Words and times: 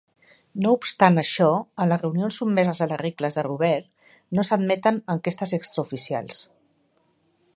No 0.65 0.69
obstant 0.77 1.21
això, 1.21 1.49
en 1.85 1.89
les 1.91 2.01
reunions 2.05 2.39
sotmeses 2.41 2.81
a 2.85 2.87
les 2.93 3.01
regles 3.03 3.37
de 3.39 3.45
Robert, 3.49 4.09
no 4.39 4.47
s'admeten 4.49 4.99
enquestes 5.17 5.57
extraoficials. 5.61 6.41